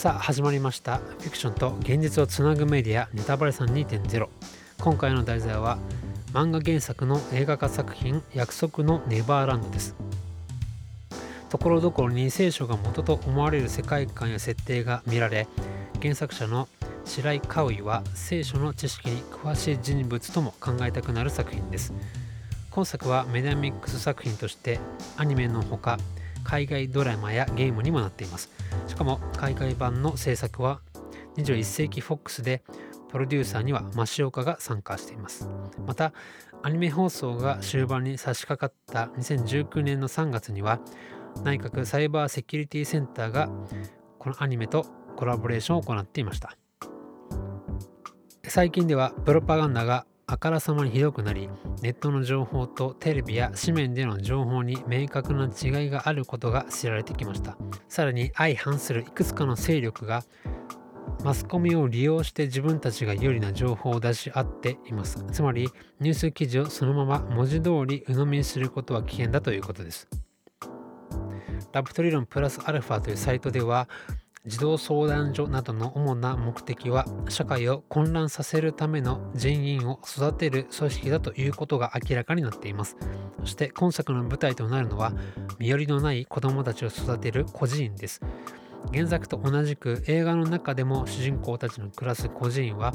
[0.00, 0.96] さあ始まりました。
[0.96, 4.28] フィクションと現実をつなぐメディアネタバレさん2.0
[4.80, 5.76] 今回の題材は
[6.32, 9.94] 漫画原作の映画化作品約束のネバーランドです。
[11.50, 15.46] ところどころに聖書が元と思われる世界観や設定が見られ
[16.00, 16.66] 原作者の
[17.04, 21.92] 白井香衣は聖書の知識に詳しい人物とも考えたくなる作品です。
[22.70, 24.80] 今作はメディアミックス作品として
[25.18, 25.98] アニメのほか
[26.50, 28.50] 海外ドラマやゲームにもなっています。
[28.88, 30.80] しかも海外版の制作は
[31.36, 32.64] 21世紀 FOX で
[33.08, 35.48] プロデューサーには増岡が参加しています。
[35.86, 36.12] また
[36.64, 40.80] アニメ放送が終盤に差し掛かった2019年の3月には
[41.44, 43.48] 内閣サイバーセキュリティセンターが
[44.18, 46.56] このアニメとコラボレーションを行っていました。
[48.42, 51.48] 最近ではプロパガンダがあからさまにひどくなり
[51.82, 57.56] ネットの情報とテレビや紙面での情報に明確な違いがあることが知られてきました。
[57.88, 60.22] さらに相反するいくつかの勢力が
[61.24, 65.24] マスコミを利用して自分たちが有利な情報を出し合っています。
[65.32, 70.06] つまりニュース記事をそのまま文字通り鵜呑みにすることは危険だということです。
[71.72, 73.88] ラプト理論プラスアルファというサイトでは
[74.46, 82.96] 児童相談所などの主な目的は社会を混乱させるための人員を育てる組織だということが明らかになっています。
[83.40, 85.12] そして今作の舞台となるのは
[85.58, 88.22] 身寄りのない子供たちを育てる孤児院です。
[88.94, 92.94] 原作と同じく映画の中でも主人公たちの暮らす孤児院は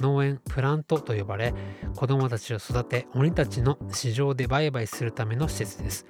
[0.00, 1.52] 農園プラントと呼ばれ
[1.96, 6.06] 子供たちを育て鬼たちの市場で売買するための施設です。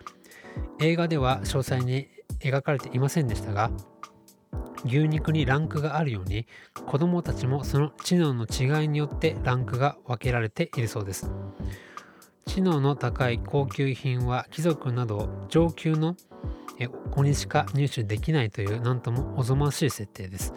[0.79, 2.09] 映画では詳細に
[2.41, 3.71] 描かれていませんでしたが
[4.85, 6.47] 牛肉にランクがあるように
[6.87, 11.31] 子供たちもその知能の違いによってランクが分けられているそうです。
[12.47, 16.17] 知能の高い高級品は貴族など上級の
[17.11, 20.53] 子にしか入手できないという何ともおぞましい設定です。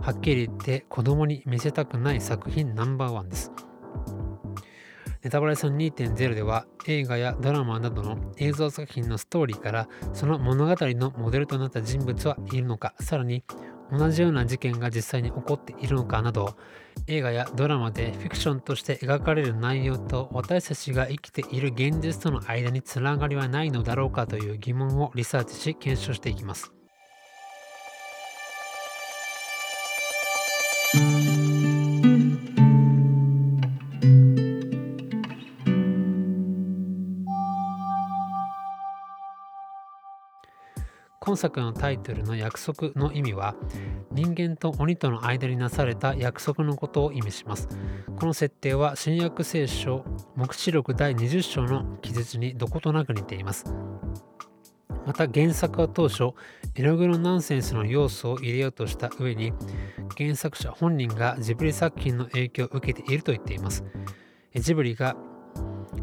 [0.00, 3.52] はっきり言って子供に見せたくない作品ナンバーワンです。
[5.22, 13.44] ネタバレさん2.0では映画やドラマなどの映像作品のストーリーからその物語のモデルとなった人物はいるのかさらに
[13.92, 16.56] 同じような事件が実際に起こっているのかなど
[17.06, 26.79] 映画やドラマでフィクションとして描かれる内容と私たちが生きている現実との間につながりはないのだろうかという疑問をリサーチし検証していきます。
[41.30, 43.54] 今作のタイトルの約束の意味は
[44.10, 47.68] 人間と鬼との間になされた約束のことを意味します。
[48.18, 50.04] この設定は新約聖書
[50.34, 53.72] 黙示録第20章の記述にどことなく似ています。
[55.06, 56.32] また原作は当初
[56.74, 59.52] 絵の具のナンセンスの要素を入れようとした上に
[60.18, 63.84] 原作者本人がジブリ作品の影響を受けていると言っています。
[64.56, 65.14] ジブリが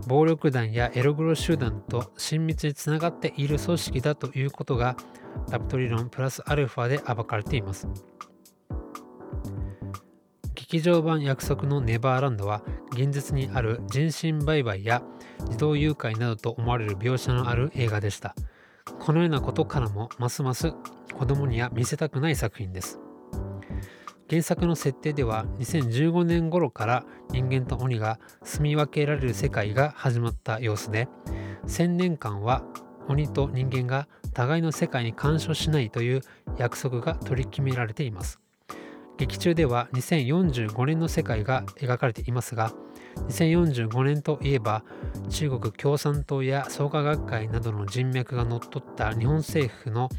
[0.05, 4.95] 暴力団やエログロ集団と親密につながっている組織だということが
[5.49, 7.87] ラプト理論プラスアルファで暴かれています。
[10.53, 15.01] 劇場版約束のネバーランドは現実にある人身売買や
[15.49, 18.35] 児童誘拐などと思われる描写のある映画でした。
[18.99, 20.73] このようなことからもますます
[21.17, 22.99] 子供には見せたくない作品です。
[24.29, 31.07] 原作の設定では2015年頃から人間と鬼が住み分けられる世界が始まった様子で
[31.65, 32.63] 1000年間は
[33.07, 36.21] 鬼と人間が互いの世界に干渉しないという
[36.57, 38.39] 約束が取り決められています。
[39.17, 42.71] 劇中では2045年の世界が描かれていますが
[43.29, 44.83] 2045年といえば
[45.29, 50.09] 中国共産党や創価学会などの人脈が乗っ取った日本政府の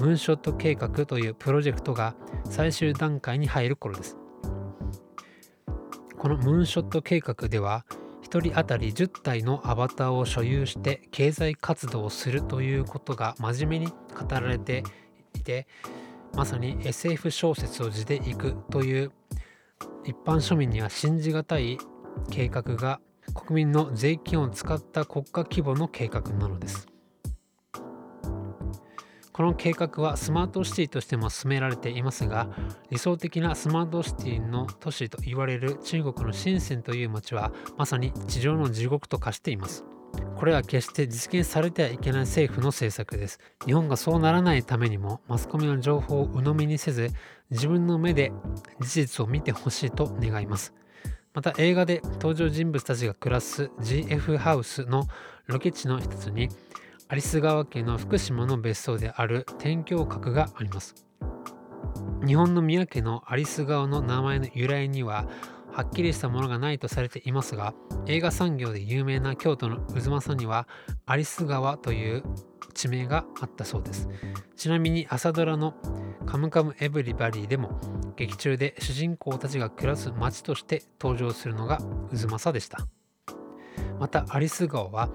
[0.00, 2.14] ムーンショット計画というプロジェクトが
[2.50, 4.16] 最終段階に入る頃です。
[6.18, 7.84] このムーンショット計画では
[8.22, 13.94] 1人当たり10体のアバターを所有して経済活動をするということが真面目に語
[14.30, 14.82] られて
[15.34, 15.68] いて
[16.32, 19.12] まさに SF 小説を地でいくという
[20.04, 21.78] 一般庶民には信じがたい
[22.30, 23.00] 計画が
[23.34, 26.93] 国民の税金を使った国家規模の計画なのです。
[29.34, 32.48] この計画はスマートシティとしても進められていますが
[32.90, 39.84] 理想的なスマートシティの都市と言われる中国の深センという町はまさに地上の地獄と化しています。
[40.36, 43.40] これは決して実現されてはいけない政府の政策です。
[43.66, 47.10] 日本がそうならないためにもマスコミの情報を鵜呑みにせず
[47.50, 48.30] 自分の目で
[48.80, 50.72] 事実を見てほしいと願います。
[51.32, 55.08] また映画で登場人物たちが暮らす GF ハウスの
[55.48, 56.48] ロケ地の一つに
[57.14, 60.96] 有栖川家の福島の別荘である天橋閣があります。
[62.26, 65.28] 日本の宮家のアリス川の名前の由来には
[65.70, 67.72] はっきりしたものがないとされていますが
[68.06, 70.66] 映画産業で有名な京都の渦政には
[71.06, 72.24] アリス川という
[72.72, 74.08] 地名があったそうです。
[74.56, 75.74] ちなみに朝ドラの
[76.26, 77.78] 「カムカムエヴリバディ」でも
[78.16, 81.78] 劇中で主人公たちが暮らす町として登場するのが
[82.10, 82.78] 渦政でした。
[84.00, 85.08] またアリス川は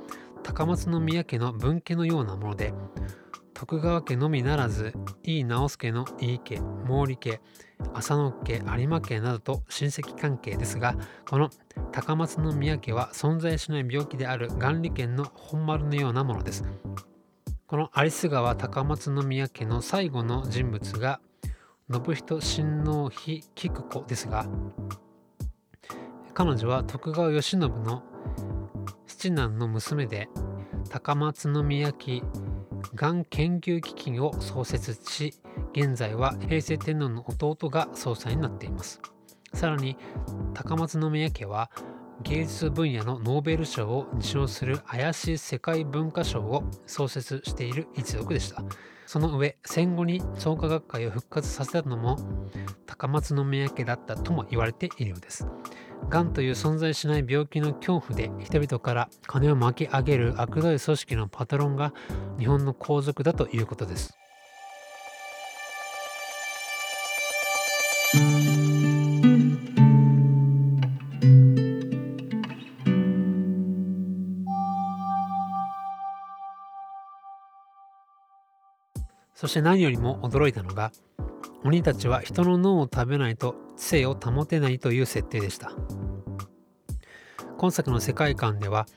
[0.43, 2.73] 高松宮家の分家のようなもので
[3.53, 4.93] 徳川家のみならず
[5.23, 7.41] 井伊直弼の井伊家毛利家
[7.93, 10.95] 浅野家有馬家などと親戚関係ですが
[11.29, 11.49] この
[11.91, 16.63] 高松宮家は存在しない病気である眼利権の本丸のようなものです。
[17.69, 21.19] この有栖川高松宮家の最後の人物が
[21.91, 24.47] 信人親王妃菊子ですが
[26.33, 28.01] 彼女は徳川慶喜の
[29.19, 30.29] 七男の娘で
[30.89, 32.23] 高松宮家
[32.95, 35.33] がん研究基金を創設し
[35.73, 39.01] 現在は平成天皇の弟が総裁になっています。
[39.53, 39.97] さらに
[40.53, 41.69] 高松宮家は
[42.23, 48.63] 芸術分野のノーベル賞を受賞する怪しい世界文化賞を創設している一族でした。
[49.05, 52.15] その上戦後に創価学会を復活させたのも
[52.85, 55.45] 高松宮家だったとも言われているようです。
[56.07, 61.93] がんという存在しない病気の恐怖で人々から金を巻き上げる悪どい組織のパトロンが
[62.37, 64.19] 日本の皇族だということです。
[79.39, 80.91] そして何よりも驚いたのが
[81.63, 85.71] 鬼たちは人の脳を食べないと知性を保てないという設定でした。
[87.57, 88.87] 今作の世界観では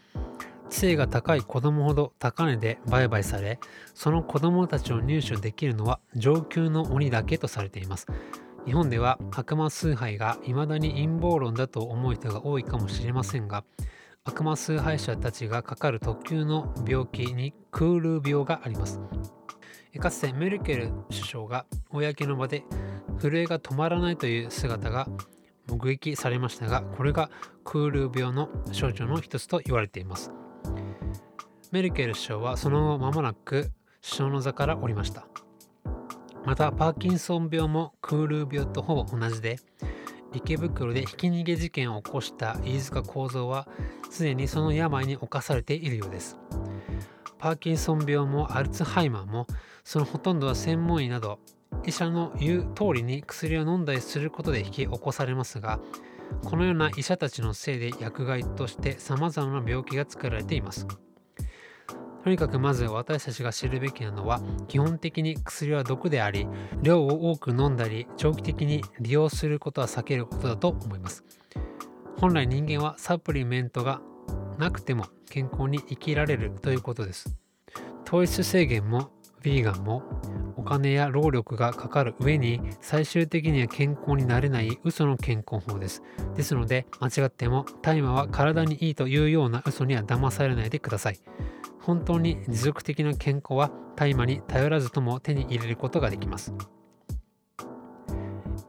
[0.70, 3.58] 知性が高い子供ほど高値で売買され
[3.92, 8.06] その子供たちを入手できるのは上級の鬼だけとされています。
[8.64, 13.64] 日本では悪魔崇拝が未だに陰謀論だと思う人が多いかもしれませんが
[14.22, 19.00] 悪魔崇拝者たちがかかる特急の病気にクール病があります。
[20.00, 22.64] かつてメルケル首相が公の場で
[23.20, 25.08] 震えが止まらないという姿が
[25.68, 27.30] 目撃されましたがこれが
[27.64, 30.32] クール病の症状の一つと言われています。
[31.70, 33.70] メルケル首相はその後間もなく
[34.02, 35.26] 首相の座から降りました。
[36.44, 39.58] またパーキンソン病もクール病とほぼ同じで
[40.34, 43.68] 池袋でひき逃げ事件を起こした飯塚幸三は
[44.10, 46.38] すでにその病に侵されているようです。
[47.42, 49.48] パーキンソン病もアルツハイマーも
[49.82, 51.40] そのほとんどは専門医など
[51.84, 55.80] 医者の言う通りに薬を飲んだりすることで引き起こされますが
[56.44, 60.86] このような医者たちのせいで薬害として様々な病気が作られています。
[62.22, 66.46] とにかくまず私たちが知るべきなのは基本的に薬は毒であり
[66.80, 71.24] 量を多く飲んだり長期的に利用することは避けることだと思います。
[72.20, 74.00] 本来人間はサプリメントが
[74.58, 77.36] なくても健康に生きられるということです
[78.04, 79.10] 糖質制限も
[79.42, 80.02] ヴィーガンも
[80.56, 86.02] お金や労力がかかる上に最終的には健康になれない嘘の健康法です。
[86.36, 91.18] ですので間違っても大麻は体にいいというような嘘には騙されないでください。
[91.80, 96.54] 本当に持続的な健康は大麻に頼らずとも手に入れることができます。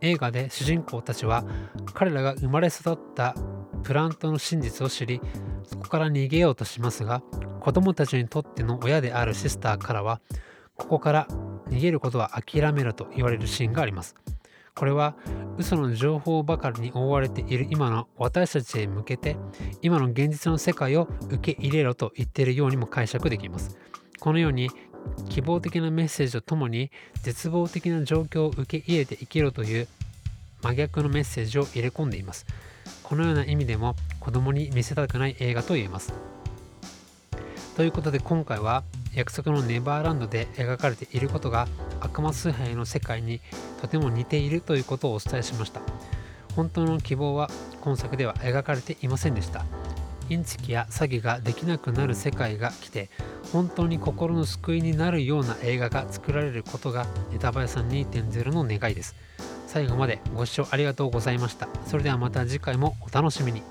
[0.01, 1.45] 映画で主人公たちは
[1.93, 3.35] 彼らが生まれ育った
[3.83, 5.21] プラントの真実を知り
[5.65, 7.21] そこから逃げようとしますが
[7.59, 10.21] 子供たちにとっての親であるシスターからは
[10.75, 11.27] ここから
[11.69, 14.15] 逃げることは諦めろと言われるシーンがあります。
[14.75, 15.15] これは
[15.57, 19.37] 嘘の情報ばかりに覆われている今の私たちへ向けて
[19.83, 23.77] 今の現実の世界を受け入れろと言っているようにも解釈できます。
[24.19, 24.69] このように
[25.29, 29.87] 希望的なメッセージとともに絶望的な状況を受け入れて生きろという
[30.61, 32.45] 真逆のメッセージを入れ込んでいます。
[33.13, 36.13] このような意味でも子供に見せたくない映画と言えます。
[37.77, 41.67] ということで今回は約束のネバーランドで描かれていることが
[41.99, 43.39] 悪魔崇拝の世界に
[43.79, 45.81] とても似ているということをお伝えしました。
[46.55, 47.51] 本当の希望は
[47.81, 49.63] 今作では描かれていませんでした。
[50.31, 53.11] インチキや詐欺ができなくなる世界が来て
[53.51, 59.15] 本当に心の救いになるような映画が作られることがネタバヤさん2.0の願いです。
[59.73, 61.67] 最後までご視聴ありがとうございました。
[61.87, 63.63] それではまた次回もお楽しみに。